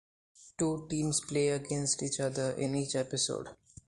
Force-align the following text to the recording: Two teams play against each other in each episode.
Two 0.57 0.87
teams 0.89 1.21
play 1.21 1.49
against 1.49 2.01
each 2.01 2.19
other 2.19 2.53
in 2.53 2.73
each 2.73 2.95
episode. 2.95 3.49